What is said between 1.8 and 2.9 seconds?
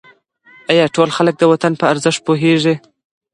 ارزښت پوهېږي؟